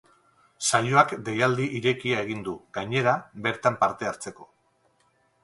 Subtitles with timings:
[0.69, 3.15] Saioak deialdi irekia egin du, gainera,
[3.49, 4.51] bertan parte hartzeko.